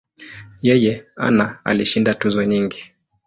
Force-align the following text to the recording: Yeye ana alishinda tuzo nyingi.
Yeye 0.67 0.93
ana 1.27 1.59
alishinda 1.65 2.13
tuzo 2.19 2.43
nyingi. 2.43 2.81